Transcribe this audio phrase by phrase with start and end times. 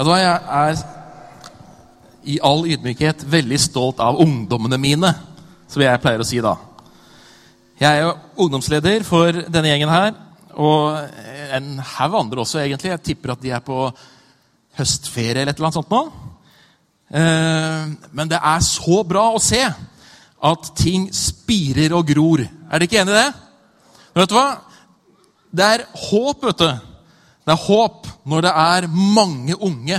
[0.00, 0.78] Vet du hva, jeg er
[2.32, 5.10] i all ydmykhet veldig stolt av ungdommene mine,
[5.68, 6.54] som jeg pleier å si da.
[7.76, 8.14] Jeg er jo
[8.46, 10.16] ungdomsleder for denne gjengen her,
[10.56, 10.96] og
[11.52, 12.94] en haug andre også, egentlig.
[12.94, 13.82] Jeg tipper at de er på
[14.80, 16.02] høstferie eller et eller annet sånt nå.
[17.20, 22.40] Eh, men det er så bra å se at ting spirer og gror.
[22.40, 23.30] Er dere ikke enig i det?
[24.16, 24.50] Vet du hva?
[25.52, 26.89] Det er håp, vet du.
[27.50, 29.96] Det er håp når det er mange unge,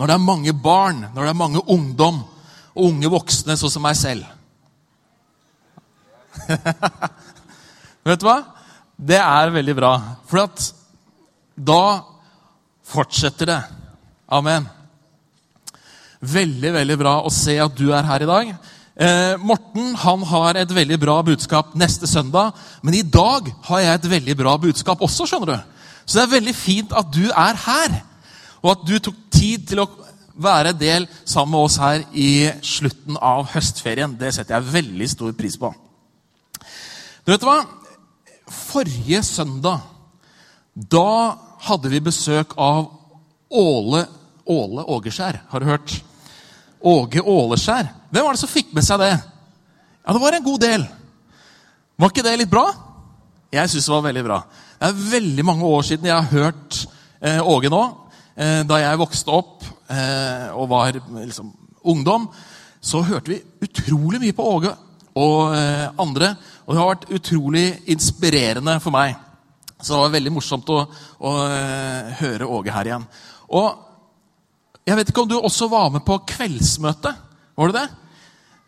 [0.00, 2.22] når det er mange barn, når det er mange ungdom
[2.72, 4.24] og unge voksne, sånn som meg selv.
[8.08, 8.38] Vet du hva?
[8.96, 9.90] Det er veldig bra.
[10.24, 10.64] For at
[11.60, 11.84] da
[12.88, 13.60] fortsetter det.
[14.32, 14.64] Amen.
[16.24, 18.56] Veldig, veldig bra å se at du er her i dag.
[18.96, 22.56] Eh, Morten han har et veldig bra budskap neste søndag.
[22.80, 25.28] Men i dag har jeg et veldig bra budskap også.
[25.28, 25.74] skjønner du.
[26.04, 28.00] Så det er veldig fint at du er her,
[28.62, 29.88] og at du tok tid til å
[30.34, 34.16] være del sammen med oss her i slutten av høstferien.
[34.18, 35.70] Det setter jeg veldig stor pris på.
[37.24, 37.60] Du vet hva?
[38.50, 39.90] Forrige søndag
[40.74, 42.88] da hadde vi besøk av
[43.54, 44.02] Åle
[44.44, 45.38] Åle Ågeskjær.
[45.48, 45.94] Har du hørt?
[46.84, 47.86] Åge Åleskjær.
[48.10, 49.14] Hvem var det som fikk med seg det?
[49.14, 50.84] Ja, det var en god del.
[51.96, 52.66] Var ikke det litt bra?
[53.54, 54.42] Jeg syns det var veldig bra.
[54.78, 56.80] Det er veldig mange år siden jeg har hørt
[57.20, 57.82] eh, Åge nå.
[58.34, 61.52] Eh, da jeg vokste opp eh, og var liksom,
[61.86, 62.26] ungdom,
[62.84, 64.74] så hørte vi utrolig mye på Åge
[65.14, 66.34] og eh, andre.
[66.66, 69.14] Og det har vært utrolig inspirerende for meg.
[69.78, 70.80] Så det var veldig morsomt å,
[71.20, 73.06] å eh, høre Åge her igjen.
[73.54, 73.84] Og
[74.84, 77.22] jeg vet ikke om du også var med på kveldsmøtet?
[77.54, 77.86] Var du det?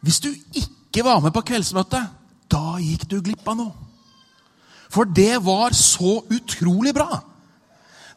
[0.07, 2.15] Hvis du ikke var med på kveldsmøtet,
[2.53, 3.86] da gikk du glipp av noe.
[4.93, 7.21] For det var så utrolig bra.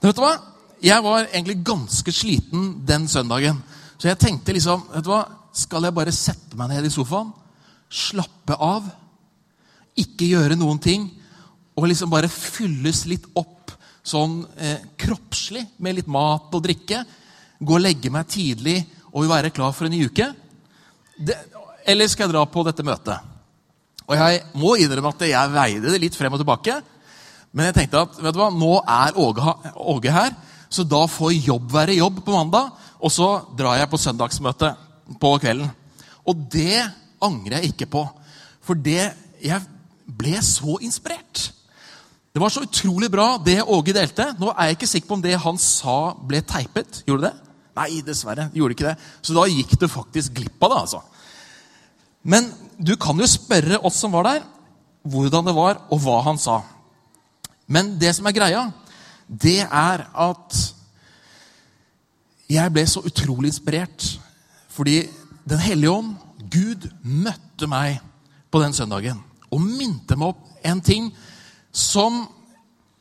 [0.03, 0.35] Vet du hva?
[0.79, 3.59] Jeg var egentlig ganske sliten den søndagen.
[3.99, 5.25] Så jeg tenkte liksom vet du hva?
[5.59, 7.31] Skal jeg bare sette meg ned i sofaen,
[7.89, 8.85] slappe av,
[9.97, 11.07] ikke gjøre noen ting,
[11.75, 13.73] og liksom bare fylles litt opp
[14.05, 17.01] sånn eh, kroppslig med litt mat og drikke?
[17.59, 18.77] Gå og legge meg tidlig
[19.09, 20.29] og være klar for en ny uke?
[21.17, 21.35] Det,
[21.89, 23.28] eller skal jeg dra på dette møtet?
[24.09, 26.79] Og jeg må innrømme at jeg veide det litt frem og tilbake.
[27.53, 30.33] Men jeg tenkte at vet du hva, nå er Åge, her,
[30.69, 32.71] så da får jobb være jobb på mandag.
[32.99, 34.73] Og så drar jeg på søndagsmøte
[35.21, 35.69] på kvelden.
[36.25, 36.81] Og det
[37.21, 38.05] angrer jeg ikke på.
[38.65, 39.63] For det Jeg
[40.03, 41.53] ble så inspirert.
[42.35, 44.25] Det var så utrolig bra, det Åge delte.
[44.35, 47.05] Nå er jeg ikke sikker på om det han sa, ble teipet.
[47.07, 47.31] Gjorde det?
[47.79, 48.49] Nei, dessverre.
[48.53, 48.97] gjorde ikke det.
[49.23, 50.81] Så da gikk du faktisk glipp av det.
[50.81, 50.99] altså.
[52.23, 54.43] Men du kan jo spørre oss som var der,
[55.03, 56.61] hvordan det var, og hva han sa.
[57.67, 58.63] Men det som er greia,
[59.27, 60.59] det er at
[62.49, 64.19] jeg ble så utrolig inspirert.
[64.69, 65.07] Fordi
[65.49, 66.09] Den hellige ånd,
[66.51, 67.95] Gud, møtte meg
[68.51, 69.17] på den søndagen
[69.49, 71.07] og minte meg opp en ting
[71.73, 72.19] som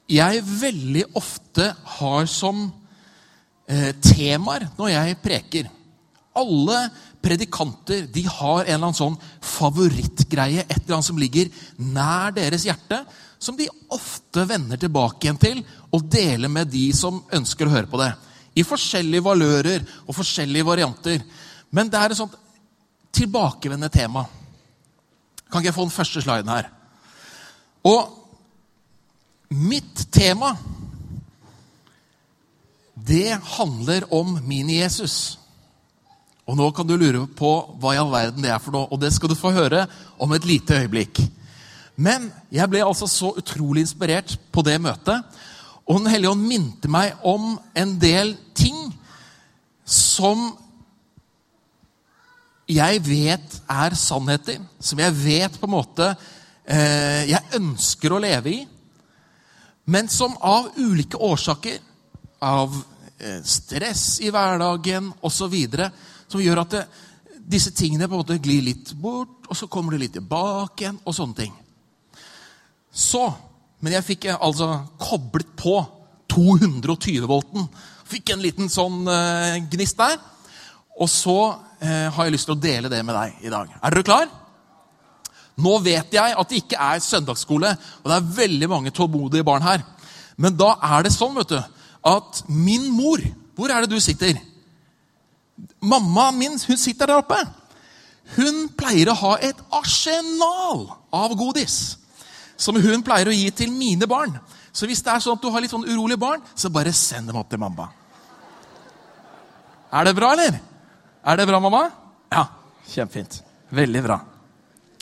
[0.09, 1.67] jeg veldig ofte
[1.99, 2.62] har som
[3.69, 5.69] eh, temaer når jeg preker.
[6.41, 6.78] Alle
[7.23, 11.51] predikanter de har en eller annen sånn favorittgreie, et eller annet som ligger
[11.83, 13.03] nær deres hjerte,
[13.39, 15.61] som de ofte vender tilbake igjen til
[15.95, 18.11] og deler med de som ønsker å høre på det.
[18.59, 21.23] I forskjellige valører og forskjellige varianter.
[21.71, 22.34] Men det er et sånt
[23.15, 24.25] tilbakevendende tema.
[25.49, 26.71] Kan ikke jeg få den første sliden her?
[27.87, 28.11] Og
[29.55, 30.53] mitt tema,
[32.95, 35.39] det handler om Mini-Jesus.
[36.48, 37.50] Og nå kan du lure på
[37.81, 39.84] hva i all verden det er for noe, og det skal du få høre
[40.16, 41.20] om et lite øyeblikk.
[41.98, 45.25] Men jeg ble altså så utrolig inspirert på det møtet.
[45.88, 48.76] Og Den hellige ånd minte meg om en del ting
[49.88, 50.50] som
[52.69, 54.60] jeg vet er sannheter.
[54.81, 56.10] Som jeg vet på en måte
[56.64, 58.60] eh, jeg ønsker å leve i.
[59.88, 61.81] Men som av ulike årsaker,
[62.44, 62.76] av
[63.19, 65.56] eh, stress i hverdagen osv.,
[66.28, 66.84] som gjør at det,
[67.48, 71.00] disse tingene på en måte glir litt bort, og så kommer det litt tilbake igjen,
[71.04, 71.54] og sånne ting.
[72.92, 73.28] Så
[73.78, 75.76] Men jeg fikk altså koblet på
[76.34, 77.69] 220-volten.
[78.10, 80.16] Fikk en liten sånn eh, gnist der.
[80.98, 81.36] Og så
[81.78, 83.70] eh, har jeg lyst til å dele det med deg i dag.
[83.78, 84.26] Er dere klar?
[85.62, 87.70] Nå vet jeg at det ikke er søndagsskole,
[88.02, 89.82] og det er veldig mange tålmodige barn her.
[90.38, 91.58] Men da er det sånn vet du,
[92.06, 93.22] at min mor
[93.58, 94.36] Hvor er det du sitter?
[95.81, 97.38] Mammaen min hun sitter der oppe.
[98.37, 100.84] Hun pleier å ha et arsenal
[101.14, 101.96] av godis
[102.58, 104.34] som hun pleier å gi til mine barn.
[104.75, 107.31] Så hvis det er sånn at du har litt sånn urolige barn, så bare send
[107.31, 107.88] dem opp til mamma.
[109.94, 110.58] Er det bra, eller?
[111.25, 111.87] Er det bra, mamma?
[112.34, 112.44] Ja.
[112.88, 113.40] Kjempefint.
[113.75, 114.19] Veldig bra.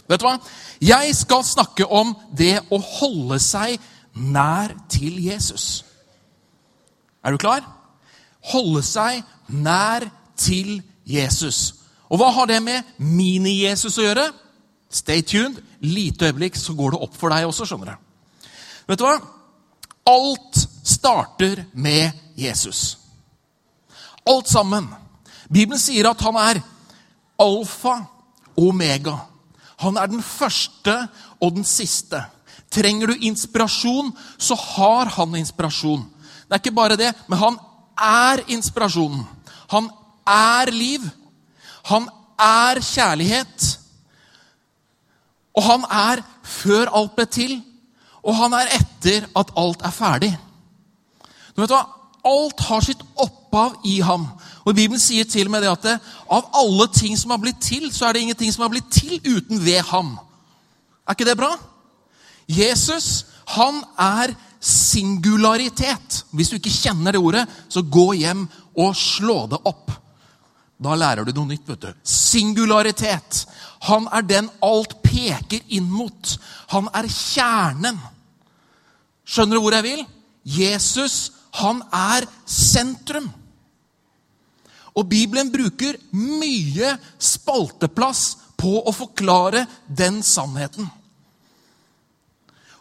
[0.06, 0.36] Vet du hva?
[0.82, 3.80] Jeg skal snakke om det å holde seg
[4.14, 5.84] nær til Jesus.
[7.24, 7.64] Er du klar?
[8.52, 10.06] Holde seg nær
[10.38, 11.74] til Jesus.
[12.10, 14.26] Og hva har det med mini-Jesus å gjøre?
[14.90, 15.58] Stay tuned.
[15.82, 18.50] Lite øyeblikk, så går det opp for deg også, skjønner du.
[18.86, 19.16] Vet du hva?
[20.06, 22.98] Alt starter med Jesus.
[24.26, 24.86] Alt sammen.
[25.50, 26.62] Bibelen sier at han er
[27.42, 27.98] alfa
[28.56, 29.18] omega.
[29.82, 30.94] Han er den første
[31.42, 32.22] og den siste.
[32.72, 36.06] Trenger du inspirasjon, så har han inspirasjon.
[36.46, 37.58] Det er ikke bare det, men han
[37.98, 39.24] er inspirasjonen.
[39.74, 39.90] Han
[40.26, 41.02] er liv.
[41.90, 42.08] Han
[42.38, 43.66] er kjærlighet.
[45.56, 47.54] Og han er før alt ble til,
[48.26, 50.32] og han er etter at alt er ferdig.
[51.54, 51.84] Du vet hva?
[52.26, 54.26] Alt har sitt opphav i ham.
[54.66, 55.94] Og Bibelen sier til og med det at det,
[56.28, 59.20] av alle ting som har blitt til, så er det ingenting som har blitt til
[59.22, 60.16] uten ved ham.
[61.06, 61.52] Er ikke det bra?
[62.50, 63.24] Jesus,
[63.54, 66.24] han er singularitet.
[66.34, 69.94] Hvis du ikke kjenner det ordet, så gå hjem og slå det opp.
[70.82, 71.68] Da lærer du noe nytt.
[71.68, 71.92] vet du.
[72.04, 73.46] Singularitet.
[73.88, 76.36] Han er den alt peker inn mot.
[76.72, 77.98] Han er kjernen.
[79.26, 80.04] Skjønner du hvor jeg vil?
[80.44, 83.30] Jesus, han er sentrum.
[84.96, 90.86] Og Bibelen bruker mye spalteplass på å forklare den sannheten.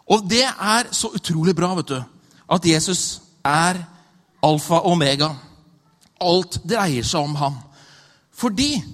[0.06, 1.98] Og det er så utrolig bra vet du,
[2.48, 3.82] at Jesus er
[4.46, 5.32] alfa og omega.
[6.22, 7.58] Alt dreier seg om ham.
[8.36, 8.84] Fordi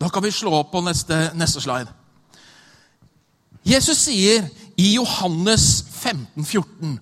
[0.00, 1.88] Da kan vi slå opp på neste, neste slide.
[3.64, 4.42] Jesus sier
[4.76, 6.98] i Johannes 15, 14,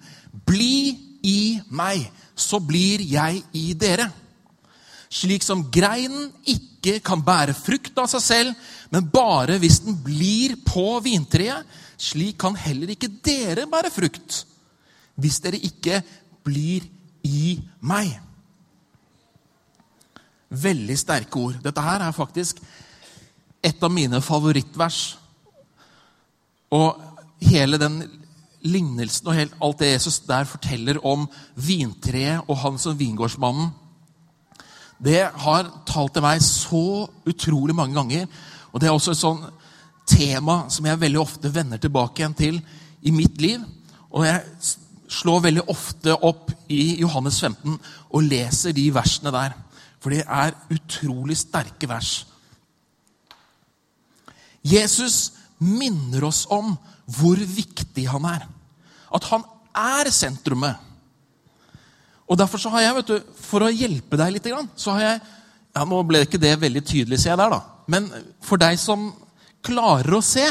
[0.46, 0.93] Bli
[1.25, 2.04] i meg,
[2.37, 4.10] så blir jeg i dere.
[5.10, 8.55] Slik som greinen ikke kan bære frukt av seg selv,
[8.93, 11.66] men bare hvis den blir på vintreet,
[11.98, 14.43] slik kan heller ikke dere bære frukt
[15.20, 16.00] hvis dere ikke
[16.44, 16.87] blir
[17.26, 18.14] i meg.
[20.52, 21.58] Veldig sterke ord.
[21.64, 22.60] Dette her er faktisk
[23.62, 25.00] et av mine favorittvers.
[26.72, 27.00] Og
[27.43, 28.02] hele den
[28.62, 31.25] lignelsen og helt, alt det Jesus der forteller om
[31.58, 33.72] vintreet og han som vingårdsmannen,
[35.02, 38.28] det har talt til meg så utrolig mange ganger.
[38.70, 39.43] Og det er også et sånn
[40.06, 42.60] tema som jeg veldig ofte vender tilbake igjen til
[43.02, 43.64] i mitt liv.
[44.14, 44.44] Og jeg
[45.12, 49.56] slår veldig ofte opp i Johannes 15 og leser de versene der.
[50.02, 52.25] For det er utrolig sterke vers.
[54.62, 55.32] Jesus
[55.62, 56.75] minner oss om
[57.06, 58.46] hvor viktig han er.
[59.14, 59.44] At han
[59.78, 60.78] er sentrumet.
[62.26, 64.46] Og derfor så har jeg, vet du, For å hjelpe deg litt,
[64.76, 65.16] så har jeg
[65.72, 67.60] ja, Nå ble ikke det veldig tydelig, ser jeg der, da.
[67.93, 68.08] Men
[68.44, 69.10] for deg som
[69.64, 70.44] klarer å se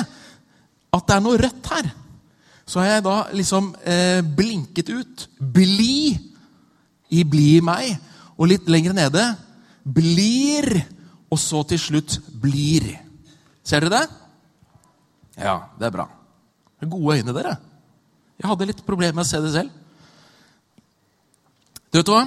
[0.92, 1.90] at det er noe rødt her,
[2.68, 6.18] så har jeg da liksom eh, blinket ut 'bli'
[7.12, 8.00] i 'bli meg'.
[8.42, 9.22] Og litt lenger nede
[9.86, 10.82] 'blir',
[11.30, 12.98] og så til slutt 'blir'.
[13.64, 14.10] Ser dere det?
[15.38, 16.08] Ja, det er bra.
[16.82, 17.58] Gode øyne, dere.
[18.42, 19.70] Jeg hadde litt problemer med å se det selv.
[21.92, 22.24] Du vet hva?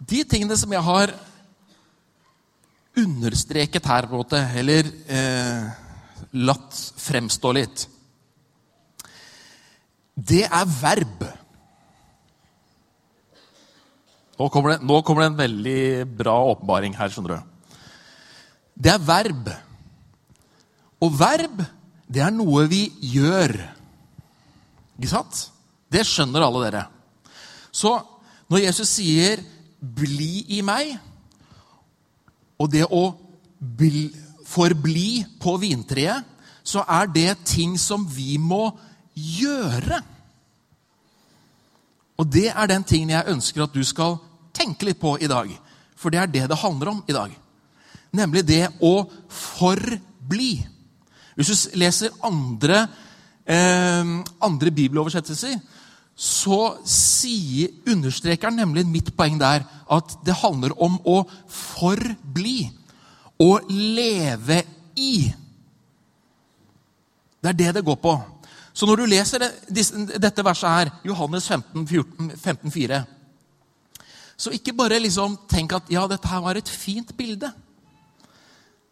[0.00, 1.12] De tingene som jeg har
[2.96, 5.66] understreket her, på en måte, eller eh,
[6.32, 7.86] latt fremstå litt,
[10.16, 11.26] det er verb.
[14.36, 15.82] Nå kommer, det, nå kommer det en veldig
[16.18, 17.78] bra åpenbaring her, skjønner du.
[18.76, 19.48] Det er verb.
[21.00, 21.62] Og verb,
[22.08, 22.82] det er noe vi
[23.16, 23.56] gjør.
[24.98, 25.46] Ikke sant?
[25.88, 26.84] Det skjønner alle dere.
[27.72, 27.96] Så
[28.52, 29.40] når Jesus sier
[29.80, 30.98] 'bli i meg',
[32.58, 33.14] og det å
[33.60, 34.10] bli,
[34.46, 36.24] forbli på vintreet,
[36.64, 38.70] så er det ting som vi må
[39.14, 40.00] gjøre.
[42.16, 44.18] Og det er den tingen jeg ønsker at du skal
[44.56, 45.50] tenke litt på i dag.
[45.96, 47.32] For det er det det handler om i dag.
[48.16, 48.94] Nemlig det å
[49.28, 50.54] forbli.
[51.36, 52.86] Hvis du leser andre,
[53.44, 55.60] eh, andre bibeloversettelser,
[56.16, 62.70] så sier, understreker han nemlig mitt poeng der at det handler om å forbli.
[63.36, 64.62] Å leve
[64.96, 65.28] i.
[67.42, 68.14] Det er det det går på.
[68.76, 69.44] Så når du leser
[70.20, 73.04] dette verset her, Johannes 15, 14, 15 4,
[74.36, 77.48] så ikke bare liksom tenk at ja, dette her var et fint bilde.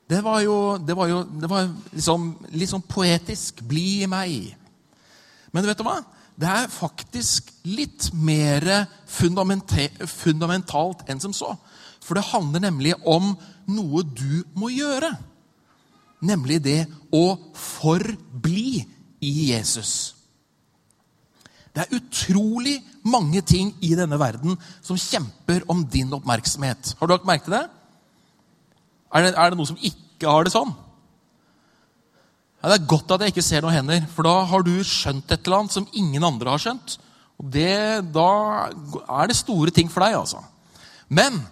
[0.08, 3.60] Det var jo, det var jo det var liksom, litt sånn poetisk.
[3.68, 4.54] Bli i meg.
[5.52, 6.00] Men vet du hva?
[6.34, 11.52] det er faktisk litt mer fundamentalt enn som så.
[12.02, 13.36] For det handler nemlig om
[13.70, 15.12] noe du må gjøre.
[16.24, 16.80] Nemlig det
[17.14, 18.82] å forbli
[19.24, 20.14] i Jesus.
[21.74, 24.54] Det er utrolig mange ting i denne verden
[24.84, 26.94] som kjemper om din oppmerksomhet.
[26.98, 27.64] Har du lagt merke til det?
[29.14, 30.70] Er det, er det noe som ikke har det sånn?
[32.62, 35.28] Ja, det er godt at jeg ikke ser noen hender, for da har du skjønt
[35.34, 36.96] et eller annet som ingen andre har skjønt.
[37.42, 38.28] Og det, Da
[39.18, 40.40] er det store ting for deg, altså.
[41.08, 41.42] Men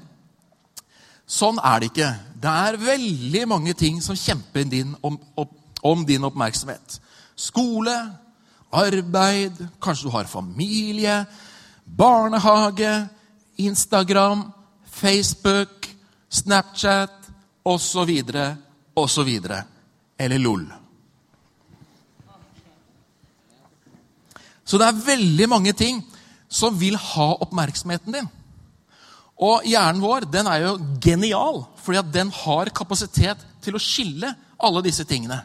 [1.27, 2.11] sånn er det ikke.
[2.43, 5.19] Det er veldig mange ting som kjemper din, om,
[5.83, 7.01] om din oppmerksomhet.
[7.37, 7.97] Skole,
[8.73, 11.25] arbeid, kanskje du har familie,
[11.85, 13.09] barnehage,
[13.57, 14.51] Instagram,
[14.87, 15.89] Facebook,
[16.29, 17.31] Snapchat
[17.65, 18.11] osv.
[18.95, 19.31] osv.
[20.19, 20.67] Eller LOL.
[24.65, 25.99] Så det er veldig mange ting
[26.49, 28.29] som vil ha oppmerksomheten din.
[29.43, 34.31] Og hjernen vår den er jo genial, fordi den har kapasitet til å skille
[34.63, 35.41] alle disse tingene.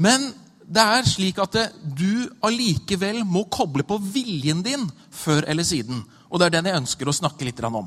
[0.00, 0.30] Men
[0.66, 1.58] det er slik at
[1.96, 6.02] du allikevel må koble på viljen din før eller siden.
[6.26, 7.86] Og det er den jeg ønsker å snakke litt om.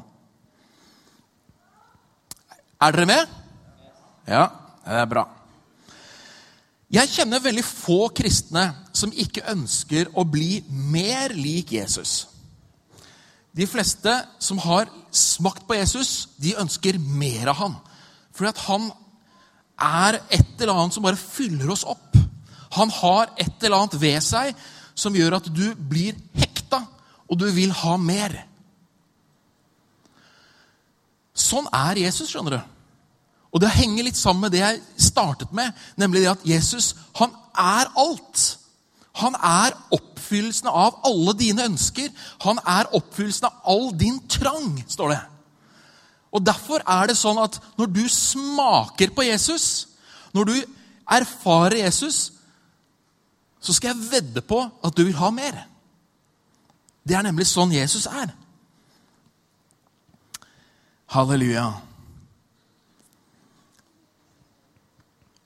[2.80, 3.36] Er dere med?
[4.30, 4.46] Ja,
[4.86, 5.26] det er bra.
[6.90, 8.64] Jeg kjenner veldig få kristne
[8.96, 12.24] som ikke ønsker å bli mer lik Jesus.
[13.54, 17.78] De fleste som har smakt på Jesus, de ønsker mer av han.
[18.34, 18.90] Fordi at han
[19.80, 22.16] er et eller annet som bare fyller oss opp.
[22.78, 24.54] Han har et eller annet ved seg
[25.00, 26.84] som gjør at du blir hekta,
[27.30, 28.36] og du vil ha mer.
[31.40, 32.62] Sånn er Jesus, skjønner du.
[33.50, 37.34] Og det henger litt sammen med det jeg startet med, nemlig det at Jesus han
[37.58, 38.44] er alt.
[39.20, 42.12] Han er oppfyllelsen av alle dine ønsker.
[42.46, 45.22] Han er oppfyllelsen av all din trang, står det.
[46.30, 49.88] Og Derfor er det sånn at når du smaker på Jesus,
[50.36, 50.58] når du
[51.10, 52.39] erfarer Jesus,
[53.60, 55.64] så skal jeg vedde på at du vil ha mer.
[57.04, 58.32] Det er nemlig sånn Jesus er.
[61.10, 61.66] Halleluja.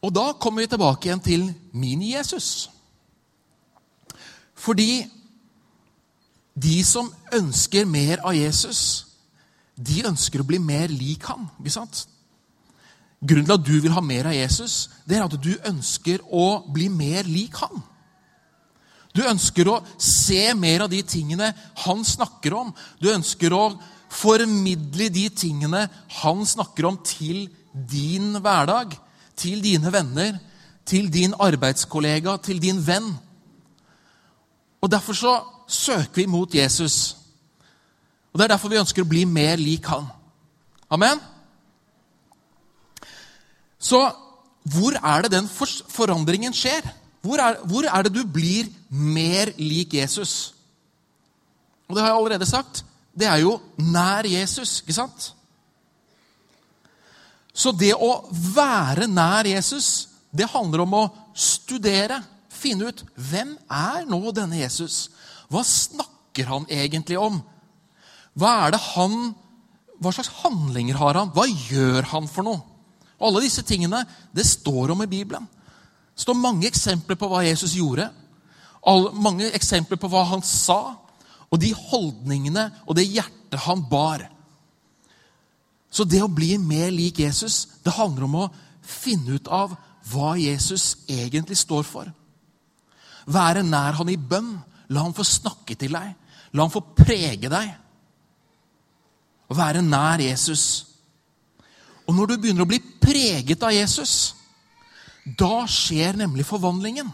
[0.03, 2.67] Og da kommer vi tilbake igjen til mini-Jesus.
[4.53, 5.05] Fordi
[6.53, 9.07] de som ønsker mer av Jesus,
[9.75, 11.47] de ønsker å bli mer lik ham.
[11.59, 12.03] ikke sant?
[13.23, 16.65] Grunnen til at du vil ha mer av Jesus, det er at du ønsker å
[16.73, 17.81] bli mer lik ham.
[19.13, 21.51] Du ønsker å se mer av de tingene
[21.85, 22.71] han snakker om.
[22.99, 23.75] Du ønsker å
[24.13, 25.87] formidle de tingene
[26.21, 28.97] han snakker om, til din hverdag
[29.35, 30.37] til dine venner,
[30.85, 33.13] til din arbeidskollega, til din venn.
[34.81, 35.33] Og Derfor så
[35.67, 37.17] søker vi mot Jesus.
[38.33, 40.07] Og Det er derfor vi ønsker å bli mer lik han.
[40.89, 41.19] Amen?
[43.79, 43.99] Så
[44.63, 46.85] hvor er det den forandringen skjer?
[47.23, 50.53] Hvor er, hvor er det du blir mer lik Jesus?
[51.87, 52.83] Og det har jeg allerede sagt.
[53.13, 55.29] Det er jo nær Jesus, ikke sant?
[57.53, 61.03] Så det å være nær Jesus, det handler om å
[61.37, 62.17] studere.
[62.49, 65.07] Finne ut hvem er nå denne Jesus?
[65.51, 67.39] Hva snakker han egentlig om?
[68.33, 69.33] Hva er det han
[70.01, 71.29] Hva slags handlinger har han?
[71.31, 72.59] Hva gjør han for noe?
[73.21, 74.01] Og Alle disse tingene
[74.35, 75.45] det står om i Bibelen.
[76.13, 78.09] Det står mange eksempler på hva Jesus gjorde.
[79.13, 80.97] mange eksempler på hva han sa,
[81.49, 84.29] og de holdningene og det hjertet han bar.
[85.93, 88.51] Så det å bli mer lik Jesus, det handler om å
[88.81, 89.75] finne ut av
[90.11, 92.09] hva Jesus egentlig står for.
[93.25, 94.57] Være nær han i bønn.
[94.89, 96.15] La han få snakke til deg.
[96.53, 97.69] La han få prege deg.
[99.47, 100.65] Å være nær Jesus.
[102.07, 104.33] Og når du begynner å bli preget av Jesus,
[105.23, 107.09] da skjer nemlig forvandlingen.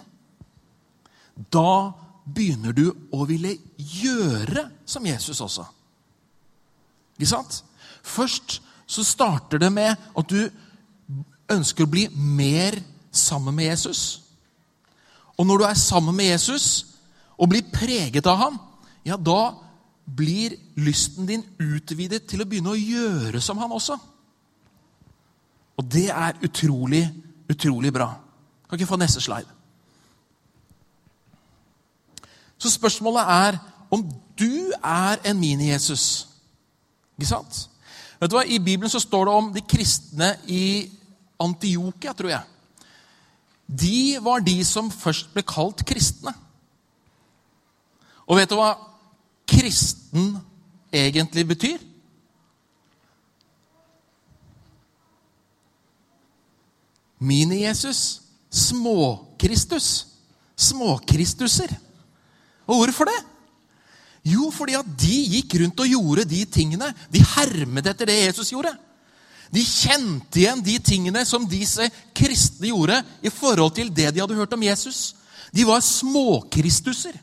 [1.53, 1.91] Da
[2.25, 5.65] begynner du å ville gjøre som Jesus også.
[7.19, 7.61] Ikke sant?
[8.03, 10.49] Først så starter det med at du
[11.49, 12.79] ønsker å bli mer
[13.11, 14.21] sammen med Jesus.
[15.37, 16.67] Og når du er sammen med Jesus
[17.37, 18.59] og blir preget av ham,
[19.05, 19.53] ja, da
[20.09, 23.95] blir lysten din utvidet til å begynne å gjøre som han også.
[25.79, 27.05] Og det er utrolig,
[27.49, 28.13] utrolig bra.
[28.69, 29.49] Kan ikke få neste slide.
[32.59, 33.57] Så spørsmålet er
[33.91, 34.03] om
[34.39, 36.27] du er en mini-Jesus.
[37.17, 37.69] Ikke sant?
[38.19, 38.43] Vet du hva?
[38.43, 40.89] I Bibelen så står det om de kristne i
[41.39, 42.43] Antiokia, tror jeg.
[43.69, 46.33] De var de som først ble kalt kristne.
[48.27, 48.73] Og vet du hva
[49.49, 50.35] kristen
[50.93, 51.88] egentlig betyr?
[57.19, 58.21] Mini-Jesus.
[58.49, 60.05] Små-Kristus.
[60.59, 61.71] Småkristuser.
[62.67, 63.19] Og hvorfor det?
[64.29, 66.91] Jo, fordi at de gikk rundt og gjorde de tingene.
[67.11, 68.73] De hermet etter det Jesus gjorde.
[69.49, 74.38] De kjente igjen de tingene som disse kristne gjorde i forhold til det de hadde
[74.38, 75.15] hørt om Jesus.
[75.55, 77.15] De var småkristuser.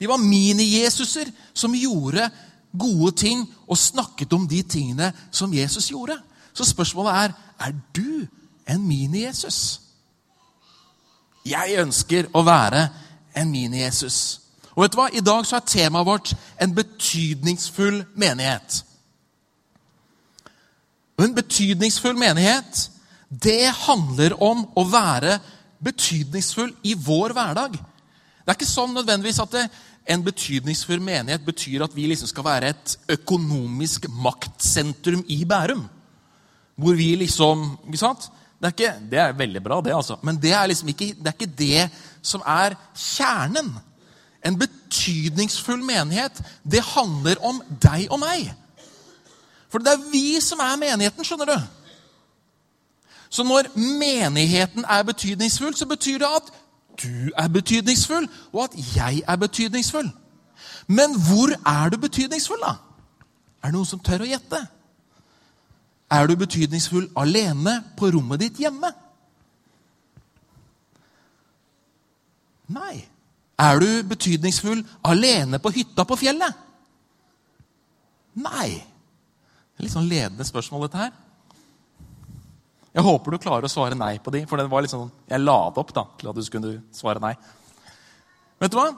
[0.00, 2.28] De var mini-Jesuser som gjorde
[2.72, 6.18] gode ting og snakket om de tingene som Jesus gjorde.
[6.52, 8.26] Så spørsmålet er er du
[8.70, 9.80] en mini-Jesus.
[11.46, 12.86] Jeg ønsker å være
[13.36, 14.20] en mini-Jesus.
[14.76, 15.08] Og vet du hva?
[15.12, 18.84] I dag så er temaet vårt en betydningsfull menighet.
[21.18, 22.86] Og En betydningsfull menighet,
[23.28, 25.36] det handler om å være
[25.84, 27.76] betydningsfull i vår hverdag.
[27.76, 29.66] Det er ikke sånn nødvendigvis at det,
[30.10, 35.84] en betydningsfull menighet betyr at vi liksom skal være et økonomisk maktsentrum i Bærum.
[36.80, 38.30] Hvor vi liksom ikke sant?
[38.60, 40.18] Det er, ikke, det er veldig bra, det, altså.
[40.22, 41.88] Men det er liksom ikke det, er ikke det
[42.22, 43.70] som er kjernen.
[44.44, 48.50] En betydningsfull menighet, det handler om deg og meg.
[49.72, 51.56] For det er vi som er menigheten, skjønner du.
[53.30, 56.52] Så når menigheten er betydningsfull, så betyr det at
[57.02, 60.10] du er betydningsfull, og at jeg er betydningsfull.
[60.86, 62.74] Men hvor er du betydningsfull, da?
[63.62, 64.60] Er det noen som tør å gjette?
[66.10, 68.90] Er du betydningsfull alene på rommet ditt hjemme?
[72.74, 72.96] Nei.
[73.60, 76.66] Er du betydningsfull alene på hytta på fjellet?
[78.40, 78.70] Nei.
[78.78, 81.12] Det er litt sånn ledende spørsmål, dette her.
[82.90, 85.58] Jeg håper du klarer å svare nei på de, for det var sånn, jeg la
[85.70, 87.36] det opp da, til at du skulle svare nei.
[88.60, 88.88] Vet du hva?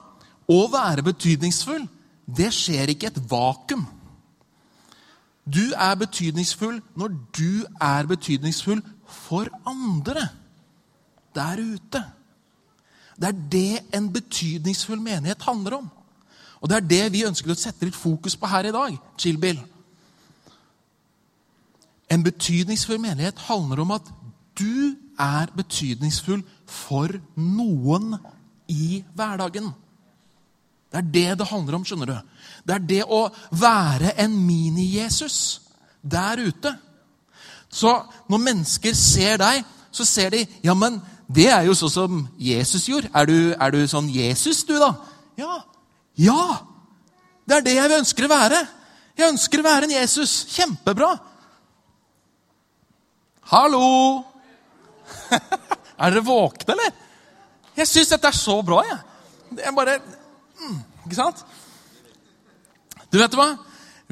[0.53, 1.85] Å være betydningsfull,
[2.25, 3.85] det skjer ikke i et vakuum.
[5.43, 10.29] Du er betydningsfull når du er betydningsfull for andre
[11.35, 12.05] der ute.
[13.17, 15.91] Det er det en betydningsfull menighet handler om.
[16.61, 18.97] Og det er det vi ønsker å sette litt fokus på her i dag.
[19.19, 19.59] Chillbill.
[22.11, 24.11] En betydningsfull menighet handler om at
[24.59, 28.15] du er betydningsfull for noen
[28.71, 29.73] i hverdagen.
[30.93, 31.85] Det er det det handler om.
[31.89, 32.17] skjønner du.
[32.69, 35.63] Det er det å være en mini-Jesus
[36.03, 36.75] der ute.
[37.73, 37.95] Så
[38.29, 41.01] når mennesker ser deg, så ser de ja, men
[41.33, 43.09] det er jo sånn som Jesus gjorde.
[43.17, 44.93] Er du, er du sånn Jesus, du, da?
[45.41, 45.63] Ja.
[46.21, 46.45] Ja!
[47.49, 48.61] Det er det jeg ønsker å være.
[49.17, 50.35] Jeg ønsker å være en Jesus.
[50.53, 51.15] Kjempebra.
[53.53, 53.87] Hallo!
[55.33, 56.93] er dere våkne, eller?
[57.77, 58.83] Jeg syns dette er så bra.
[58.85, 59.01] jeg.
[59.63, 59.97] Jeg bare
[60.63, 61.45] mm, Ikke sant?
[63.13, 63.51] Du vet hva?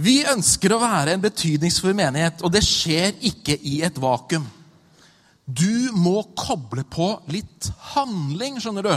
[0.01, 4.47] Vi ønsker å være en betydningsfull menighet, og det skjer ikke i et vakuum.
[5.45, 8.93] Du må koble på litt handling, skjønner du.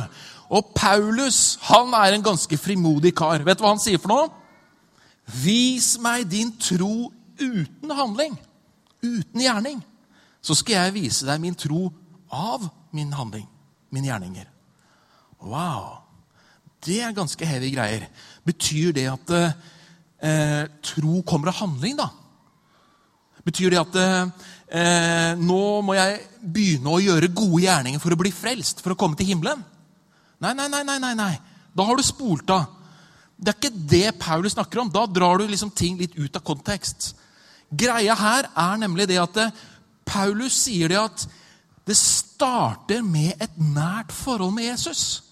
[0.54, 3.42] Og Paulus han er en ganske frimodig kar.
[3.44, 4.30] Vet du hva han sier for noe?
[5.44, 8.38] Vis meg din tro uten handling,
[9.02, 9.82] uten gjerning.
[10.44, 11.88] Så skal jeg vise deg min tro
[12.30, 13.48] av min handling,
[13.90, 14.48] mine gjerninger.
[15.42, 16.03] Wow!
[16.84, 18.08] Det er ganske heavy greier.
[18.48, 19.56] Betyr det at eh,
[20.24, 22.10] eh, tro kommer av handling, da?
[23.44, 28.32] Betyr det at eh, nå må jeg begynne å gjøre gode gjerninger for å bli
[28.36, 29.64] frelst, for å komme til himmelen?
[30.44, 30.84] Nei, nei, nei.
[30.88, 31.34] nei, nei, nei.
[31.74, 32.68] Da har du spolt av.
[33.36, 34.92] Det er ikke det Paulus snakker om.
[34.92, 37.14] Da drar du liksom ting litt ut av kontekst.
[37.74, 39.54] Greia her er nemlig det at eh,
[40.08, 41.26] Paulus sier det at
[41.88, 45.23] det starter med et nært forhold med Jesus.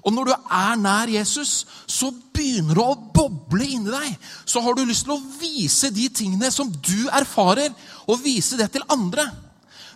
[0.00, 4.28] Og når du er nær Jesus, så begynner det å boble inni deg.
[4.48, 7.72] Så har du lyst til å vise de tingene som du erfarer,
[8.08, 9.26] og vise det til andre.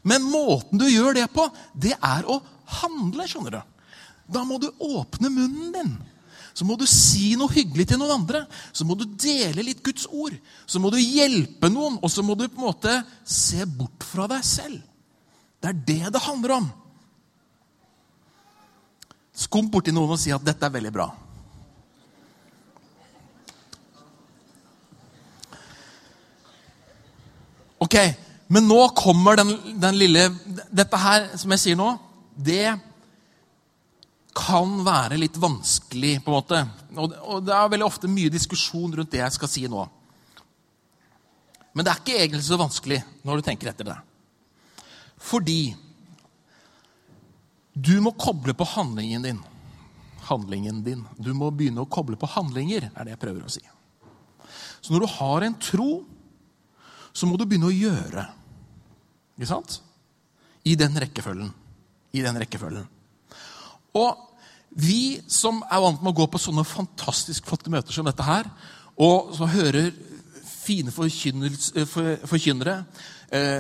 [0.05, 2.41] Men måten du gjør det på, det er å
[2.83, 3.29] handle.
[3.29, 3.63] skjønner du.
[4.29, 5.95] Da må du åpne munnen din.
[6.55, 8.45] Så må du si noe hyggelig til noen andre.
[8.73, 10.37] Så må du dele litt Guds ord.
[10.71, 12.95] Så må du hjelpe noen, og så må du på en måte
[13.27, 14.79] se bort fra deg selv.
[15.59, 16.73] Det er det det handler om.
[19.35, 21.11] Skump borti noen og si at 'dette er veldig bra'.
[27.85, 27.97] Ok,
[28.49, 30.29] men nå kommer den, den, lille
[30.73, 31.91] Dette her, som jeg sier nå,
[32.35, 32.79] det
[34.35, 36.63] kan være litt vanskelig, på en måte.
[36.97, 39.85] Og, og det er veldig ofte mye diskusjon rundt det jeg skal si nå.
[41.75, 43.97] Men det er ikke egentlig så vanskelig når du tenker etter det.
[45.23, 45.75] Fordi
[47.75, 49.43] du må koble på handlingen din.
[50.25, 51.03] handlingen din.
[51.21, 53.61] Du må begynne å koble på handlinger, er det jeg prøver å si.
[54.81, 55.89] Så når du har en tro,
[57.13, 58.25] så må du begynne å gjøre.
[59.37, 59.83] Ikke sant?
[60.65, 61.51] I den rekkefølgen.
[62.17, 62.87] I den rekkefølgen.
[64.01, 64.17] Og
[64.75, 68.49] vi som er vant med å gå på sånne fantastisk flotte møter som dette her,
[68.97, 69.93] og som hører
[70.65, 72.79] fine eh, forkynnere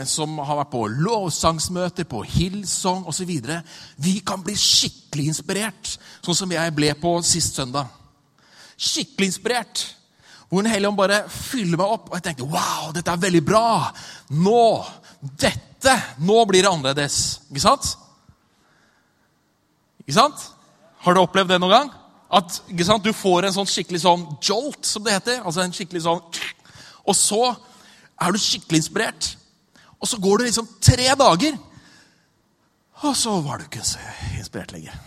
[0.06, 3.32] som har vært på lovsangsmøter, på Hillsong osv.
[3.96, 7.90] Vi kan bli skikkelig inspirert, sånn som jeg ble på sist søndag.
[8.78, 9.82] Skikkelig inspirert.
[10.48, 13.42] Hvor Den hellige ånd bare fyller meg opp, og jeg tenkte wow, dette er veldig
[13.42, 13.90] bra.
[14.30, 14.62] Nå,
[15.40, 17.18] dette, nå blir det annerledes.
[17.50, 17.94] Ikke sant?
[20.04, 20.48] Ikke sant?
[21.02, 21.94] Har du opplevd det noen gang?
[22.34, 25.42] At sant, du får en sånn skikkelig sånn jolt, som det heter.
[25.42, 26.22] altså en skikkelig sånn,
[27.04, 27.56] Og så
[28.20, 29.36] er du skikkelig inspirert.
[30.04, 31.56] Og så går det liksom tre dager,
[33.04, 34.00] og så var du ikke så
[34.36, 34.98] inspirert lenger.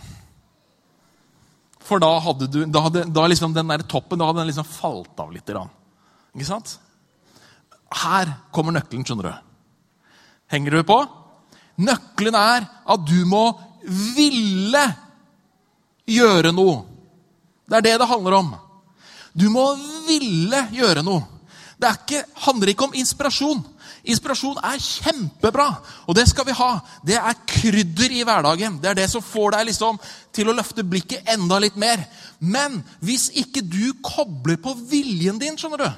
[1.86, 4.66] For da hadde du, da hadde, da liksom den der toppen da hadde den liksom
[4.68, 5.48] falt av litt.
[5.48, 6.74] Ikke sant?
[8.02, 10.10] Her kommer nøkkelen, skjønner du.
[10.52, 10.98] Henger du på?
[11.86, 13.44] Nøkkelen er at du må
[13.86, 14.84] ville
[16.08, 16.82] gjøre noe.
[17.68, 18.54] Det er det det handler om.
[19.32, 19.70] Du må
[20.08, 21.22] ville gjøre noe.
[21.78, 23.60] Det ikke, handler ikke om inspirasjon.
[24.08, 25.66] Inspirasjon er kjempebra,
[26.08, 26.68] og det skal vi ha.
[27.04, 28.78] Det er krydder i hverdagen.
[28.80, 29.98] Det er det som får deg liksom
[30.32, 32.00] til å løfte blikket enda litt mer.
[32.40, 35.90] Men hvis ikke du kobler på viljen din, skjønner du,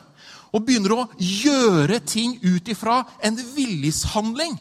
[0.51, 4.59] og begynner å gjøre ting ut ifra en viljeshandling,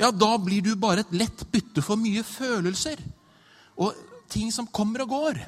[0.00, 3.00] ja, da blir du bare et lett bytte for mye følelser
[3.80, 3.96] og
[4.32, 5.44] ting som kommer og går.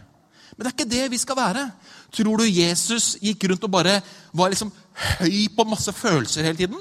[0.57, 1.65] Men det er ikke det vi skal være.
[2.13, 3.99] Tror du Jesus gikk rundt og bare
[4.37, 4.73] var liksom
[5.21, 6.81] høy på masse følelser hele tiden?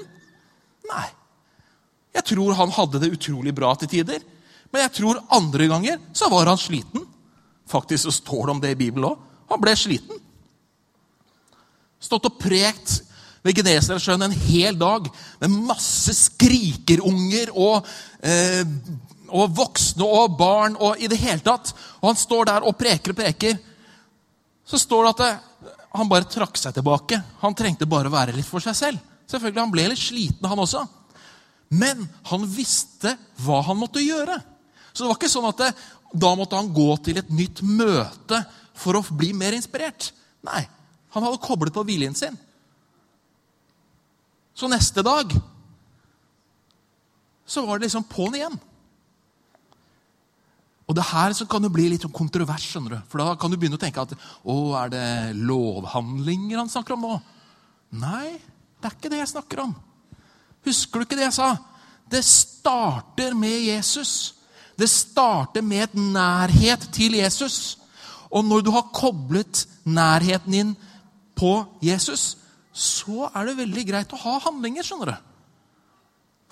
[0.88, 1.06] Nei.
[2.16, 4.24] Jeg tror han hadde det utrolig bra til tider.
[4.72, 7.04] Men jeg tror andre ganger så var han sliten.
[7.68, 9.20] Faktisk så står det om det i Bibelen òg.
[9.52, 10.24] Han ble sliten.
[12.00, 13.00] Stått og prekt
[13.44, 15.08] ved Genesaretsjøen en hel dag
[15.40, 17.86] med masse skrikerunger og,
[18.20, 18.64] eh,
[19.28, 21.72] og voksne og barn og i det hele tatt.
[22.00, 23.58] Og han står der og preker og preker.
[24.68, 27.22] Så står det at det, han bare trakk seg tilbake.
[27.40, 29.07] Han trengte bare å være litt for seg selv.
[29.28, 30.86] Selvfølgelig, Han ble litt sliten, han også.
[31.68, 33.12] Men han visste
[33.44, 34.38] hva han måtte gjøre.
[34.92, 35.72] Så det var ikke sånn at det,
[36.16, 38.40] da måtte han gå til et nytt møte
[38.78, 40.10] for å bli mer inspirert.
[40.46, 40.62] Nei,
[41.12, 42.36] han hadde koblet på viljen sin.
[44.56, 45.36] Så neste dag
[47.48, 48.58] så var det liksom på'n igjen.
[50.88, 53.00] Og det her så kan det bli litt kontrovers, skjønner du.
[53.12, 57.04] For da kan du begynne å tenke at å, er det lovhandlinger han snakker om
[57.04, 57.18] nå?
[58.00, 58.38] Nei,
[58.78, 59.74] det er ikke det jeg snakker om.
[60.66, 61.52] Husker du ikke det jeg sa?
[62.08, 64.34] Det starter med Jesus.
[64.78, 67.78] Det starter med et nærhet til Jesus.
[68.30, 70.76] Og når du har koblet nærheten din
[71.38, 72.36] på Jesus,
[72.72, 75.16] så er det veldig greit å ha handlinger, skjønner du.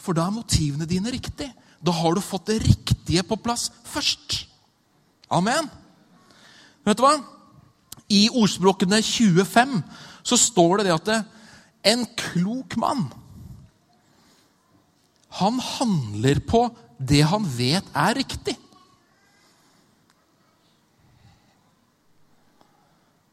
[0.00, 1.52] For da er motivene dine riktige.
[1.82, 4.46] Da har du fått det riktige på plass først.
[5.30, 5.68] Amen.
[6.86, 7.16] Vet du hva?
[8.10, 9.80] I ordspråkene 25
[10.26, 11.10] så står det det at
[11.86, 13.06] en klok mann
[15.36, 16.62] han handler på
[16.96, 18.54] det han vet er riktig.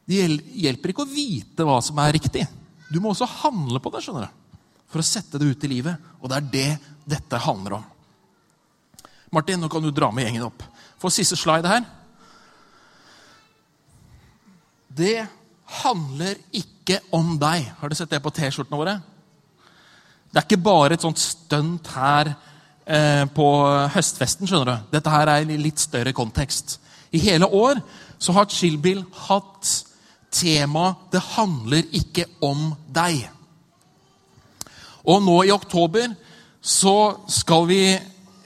[0.04, 2.44] Det hjelper ikke å vite hva som er riktig.
[2.92, 4.58] Du må også handle på det skjønner du,
[4.92, 6.12] for å sette det ut i livet.
[6.20, 6.68] Og det er det
[7.16, 7.86] dette handler om.
[9.34, 10.66] Martin, nå kan du dra med gjengen opp.
[11.00, 11.88] Få siste slide her.
[14.92, 15.24] Det
[15.82, 17.70] handler ikke om deg.
[17.80, 18.98] Har du sett det på T-skjortene våre?
[20.34, 22.34] Det er ikke bare et sånt stunt her
[22.86, 23.48] eh, på
[23.94, 24.50] høstfesten.
[24.50, 24.96] skjønner du.
[24.96, 26.80] Dette her er i litt større kontekst.
[27.14, 27.82] I hele år
[28.18, 29.86] så har Chillbill hatt
[30.32, 33.30] tema 'Det handler ikke om deg'.
[35.06, 36.16] Og nå i oktober
[36.62, 37.84] så skal vi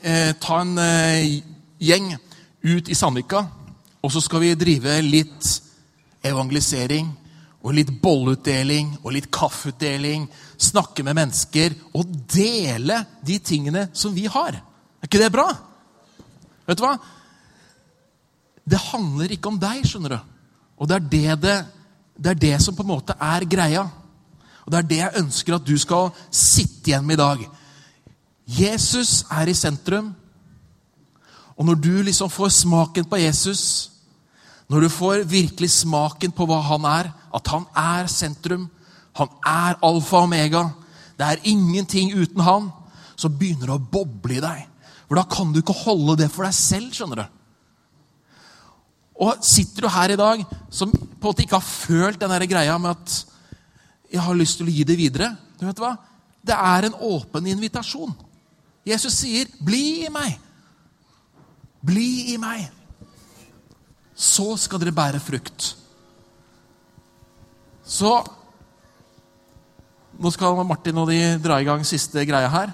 [0.03, 1.41] eh, ta en eh,
[1.79, 2.17] gjeng
[2.63, 3.45] ut i Sandvika.
[4.03, 5.61] Og så skal vi drive litt
[6.29, 7.09] evangelisering
[7.63, 10.27] og litt bolleutdeling og litt kaffeutdeling.
[10.57, 14.59] Snakke med mennesker og dele de tingene som vi har.
[15.01, 15.47] Er ikke det bra?
[16.67, 16.95] Vet du hva?
[18.67, 20.19] Det handler ikke om deg, skjønner du.
[20.77, 21.57] Og det er det, det,
[22.17, 23.85] det er det som på en måte er greia.
[24.65, 27.43] Og det er det jeg ønsker at du skal sitte igjen med i dag.
[28.47, 30.11] Jesus er i sentrum.
[31.57, 33.63] Og når du liksom får smaken på Jesus,
[34.67, 38.67] når du får virkelig smaken på hva han er, at han er sentrum,
[39.17, 40.65] han er alfa og omega,
[41.17, 42.67] det er ingenting uten han,
[43.17, 44.65] så begynner det å boble i deg.
[45.07, 47.25] For da kan du ikke holde det for deg selv, skjønner du.
[49.17, 52.75] Og sitter du her i dag som på en måte ikke har følt den greia
[52.77, 53.15] med at
[54.13, 55.95] jeg har lyst til å gi det videre du vet hva?
[56.45, 58.13] Det er en åpen invitasjon.
[58.85, 60.37] Jesus sier, 'Bli i meg'.
[61.83, 62.69] Bli i meg.
[64.17, 65.75] Så skal dere bære frukt.
[67.87, 68.11] Så
[70.17, 72.71] Nå skal Martin og de dra i gang siste greia her.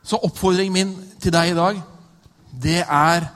[0.00, 1.80] Så oppfordringen min til deg i dag,
[2.56, 3.26] det er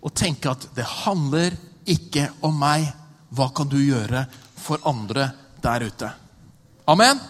[0.00, 2.86] å tenke at det handler ikke om meg.
[3.28, 4.24] Hva kan du gjøre
[4.56, 5.26] for andre
[5.60, 6.08] der ute?
[6.88, 7.20] Amen.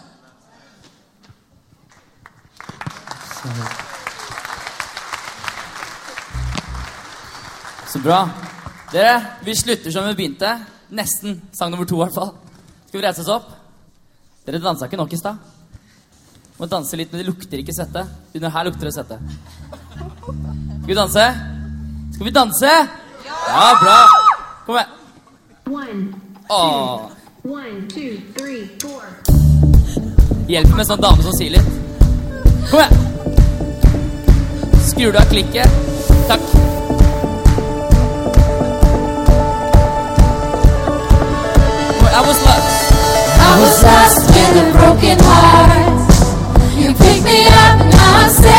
[7.89, 8.23] Så bra.
[8.93, 10.59] Dere, vi slutter som vi begynte.
[10.89, 11.43] Nesten.
[11.53, 12.31] Sang nummer to, i hvert fall.
[12.89, 13.51] Skal vi reise oss opp?
[14.47, 15.37] Dere dansa ikke nok i stad.
[16.59, 18.07] Må danse litt, men det lukter ikke svette.
[18.35, 19.19] Under her lukter det svette.
[20.25, 21.27] Skal vi danse?
[22.15, 22.73] Skal vi danse?
[23.29, 23.99] Ja, bra.
[24.67, 24.91] Kom igjen.
[26.49, 27.11] Åh.
[30.49, 31.71] Hjelper med en sånn dame som sier litt.
[32.73, 32.95] Kom igjen.
[34.89, 35.98] Skrur du av klikket?
[42.11, 42.93] I was lost.
[43.41, 45.99] I was lost in a broken heart.
[46.77, 48.58] You picked me up and I said.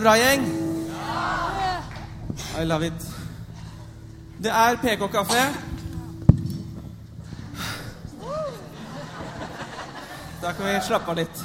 [0.00, 0.44] Det bra, gjeng?
[2.60, 3.06] I love it.
[4.42, 5.42] Det er PK-kafé.
[10.42, 11.42] Da kan vi slappe av litt.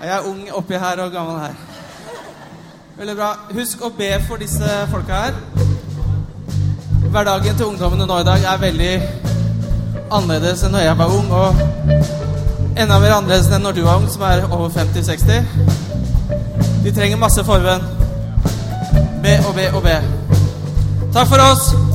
[0.00, 1.56] Jeg er ung oppi her og gammel her.
[2.96, 3.32] Veldig bra.
[3.58, 5.34] Husk å be for disse folka her.
[7.10, 8.92] Hverdagen til ungdommene nå i dag er veldig
[10.12, 14.06] annerledes enn når jeg var ung, og enda mer annerledes enn når du var ung,
[14.10, 15.82] som er over 50-60.
[16.84, 17.82] De trenger masse forbønn.
[19.24, 19.96] Be og be og be.
[21.14, 21.93] Takk for oss.